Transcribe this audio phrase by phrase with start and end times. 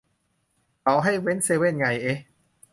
[0.81, 2.19] เขาให้เว้นเซเว่นไงเอ๊ะ